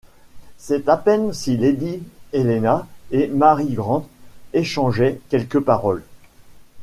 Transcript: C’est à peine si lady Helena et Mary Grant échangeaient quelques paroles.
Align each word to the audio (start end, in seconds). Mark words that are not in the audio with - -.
C’est 0.57 0.89
à 0.89 0.97
peine 0.97 1.31
si 1.31 1.57
lady 1.57 2.01
Helena 2.33 2.87
et 3.11 3.27
Mary 3.27 3.71
Grant 3.75 4.07
échangeaient 4.51 5.21
quelques 5.29 5.59
paroles. 5.59 6.03